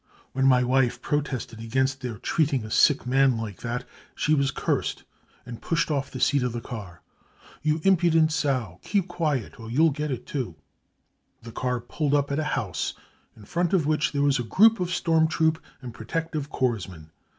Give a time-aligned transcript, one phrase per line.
[0.31, 5.03] When my wife protested against their treating a sick man like that, she was cursed
[5.45, 7.03] ^and pushed off the seat of the car:
[7.45, 10.55] £ You impu dent sow, keep quiet, or you'll get it too!'
[11.43, 12.95] The car pulled up at a house,
[13.35, 17.11] in front of which there was a group of storm troop and protective corps men.